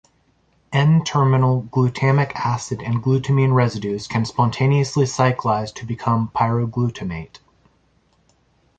"N"-terminal 0.73 1.61
glutamic 1.71 2.31
acid 2.35 2.81
and 2.81 3.03
glutamine 3.03 3.53
residues 3.53 4.07
can 4.07 4.25
spontaneously 4.25 5.05
cyclize 5.05 5.71
to 5.73 5.85
become 5.85 6.31
pyroglutamate. 6.35 7.37